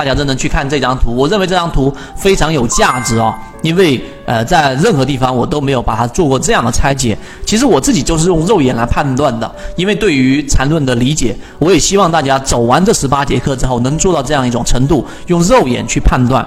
[0.00, 7.14] 大家认真去看这张图，我认为这张图非常有价值哦，因为呃，在任何地方我都没有把它做过这样的拆解。
[7.44, 16.42] 其实我自己就是用肉眼来判断的，因为对于缠论的理解，我也希望大家走完这十八节课之后能做到这样一种程度，用肉眼去判断。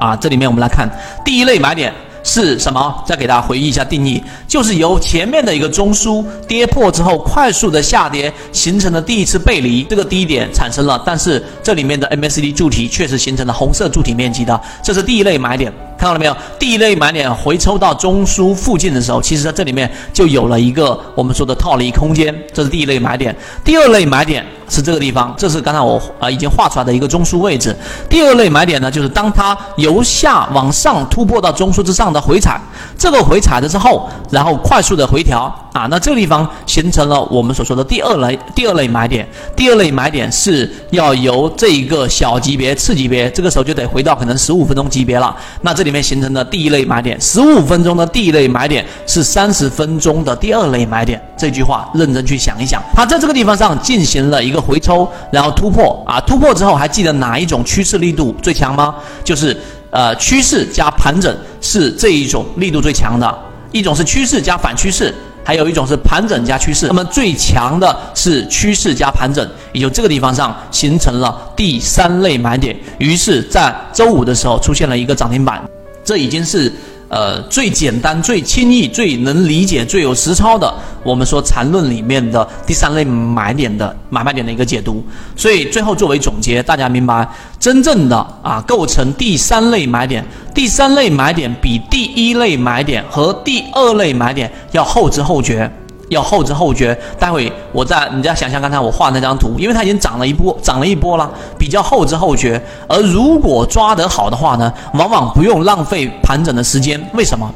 [0.00, 0.90] 啊，这里面我们来看
[1.24, 1.94] 第一类买点。
[2.22, 3.02] 是什么？
[3.06, 16.34] 再给大家回忆一下定义，就是由前面的一个中枢跌破之后，快速的下跌形成的第一次背离，这个低点产生了，但是这里面的 MACD 柱体确实形成了红色柱体面积的，这是第一类买点，看到了没有？
[16.58, 23.36] 第一类买点回抽到中枢附近的时候，其实在这里面就有了一个我们说的套利空间，这是第一类买点。
[23.62, 24.42] 第二类买点。
[24.72, 27.76] 是这个地方，这是刚才我啊已经画出来的一个中枢位置。
[28.08, 32.60] 第二类买点呢，就是当它由下往上突破到中枢之上的回踩，
[32.96, 39.28] 这个回踩了之后，然后快速的回调啊，那这个地方形成了我们所说的第二类第二类买点。
[39.56, 45.36] 第二类买点是要由这一个小级别次级别，这个时候就得回到可能十五分钟级别了。
[45.62, 51.20] 那这里面形成的第一类买点，十五分钟的第一类买点是三十分钟的第二类买点。
[51.36, 54.60] 这句话认真去想一想，它在这个地方上进行了一个。
[54.60, 56.20] 回抽，然后突破啊！
[56.20, 58.94] 突破之后，还记得哪一种趋势力度最强吗？
[59.24, 59.56] 就是
[59.90, 63.38] 呃，趋势加盘整是这一种力度最强的。
[63.72, 66.86] 一种是趋势加反趋势，还有一种是盘整加趋势。
[66.86, 72.76] 那么最强的是趋势加盘整，也就这个地方上形成了第三类买点。
[72.98, 75.62] 于是，在周五的时候出现了一个涨停板，
[76.04, 76.72] 这已经是。
[77.10, 80.72] 呃，最简单、最轻易、最能理解、最有实操的，
[81.02, 85.04] 我们说缠论里面的第三类买点的买卖点的一个解读。
[85.34, 95.68] 所以最后作为总结，大家明白，真正的啊构成第三类买点，第三类买点比第一类买点和第二类买点要后知后觉。
[96.10, 102.60] 要后知后觉，待会我再你再想想刚才我画那张图，因为它已经涨了一波，涨了一波了，比较后知后觉。
[102.86, 107.00] 而如果抓得好的话呢，往往不用浪费盘整的时间。
[107.14, 107.50] 为什么？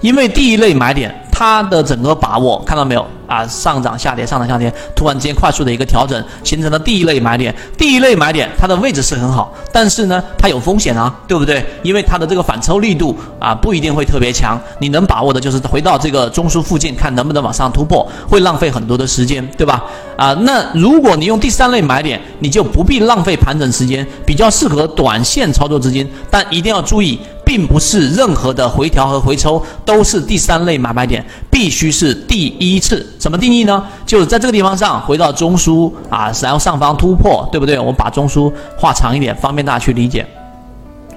[0.00, 1.14] 因为第一类买点。
[1.32, 3.44] 它的整个把握看到没有啊？
[3.48, 7.52] 上涨下跌，上涨下跌，突然之间快速的一个调整，形成了第一类买点。
[7.76, 11.64] 第一类买点它的位置是很好，但是呢，它有风险啊，对不对？
[11.82, 14.60] 因为它的这个反抽力度啊不一定会特别强。
[14.78, 19.82] 你能把握的就是回到这个中枢附近，看能不能往上突破，会浪费很多的时间，对吧？
[20.16, 27.18] 啊，那如果你用第三类买点，你就不必浪费盘整时间，比较适合短线操作资金，但一定要注意。
[27.52, 33.06] 并不是任何的回调和回抽都是第三类买卖点，必须是第一次。
[33.18, 33.84] 怎么定义呢？
[34.06, 37.78] 就是在这个地方上回到中枢啊，然后上方突破，对不对？
[37.78, 40.26] 我们把中枢画长一点，方便大家去理解。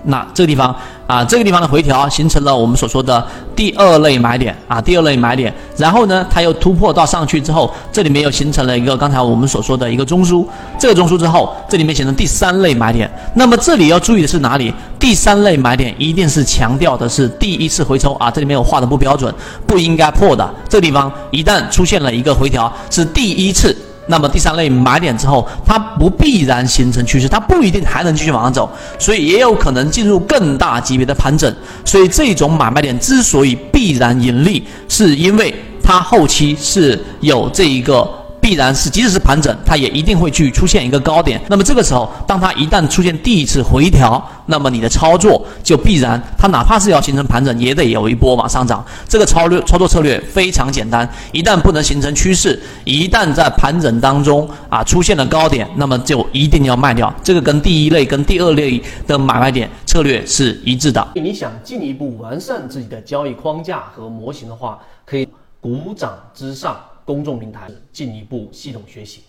[0.06, 0.76] 那这个地方
[1.08, 5.54] 啊，这个地方的回调形成了我们所说的第二类买点啊，第二类买点。
[5.78, 10.46] 然后呢，它又突破到上去之后，这里面又形成了一个刚才我们所说的一个中枢。
[10.80, 13.10] 这个中枢之后，这里面形成第三类买点。
[13.34, 14.74] 那么这里要注意的是哪里？
[15.00, 19.34] 第三类买点一定是强调的是第一次回抽啊，这里面我画的不标准，
[19.66, 20.48] 不应该破的。
[20.70, 23.76] 这地方一旦出现了一个回调，是第一次。
[24.08, 31.54] 那么第三类买点之后，它不必然形成趋势，它不一定还能继续往上走，所以也有可能进入更大级别的盘整。
[31.84, 38.25] 所以这种买卖点之所以必然盈利，是因为它后期是有这一个。
[38.46, 41.42] 必然是，即使是盘整，它也一定会去出现一个高点。
[41.48, 48.86] 那么这个时候，当它一旦出现第一次回调，那么你的操作就必然，它哪怕是要形成盘整，也得有一波往上涨。
[49.10, 57.12] 这个操略操作策略非常简单，一旦不能形成趋势，一旦在盘整当中啊出现了高点，那么就一定要卖掉。
[57.24, 61.08] 这个跟第一类跟第二类的买卖点策略是一致的。
[61.16, 65.28] 你想进一步完善自己的交易框架和模型的话，可以
[65.60, 66.78] 股掌之上。
[67.06, 69.22] 公众平台进一步系统学习。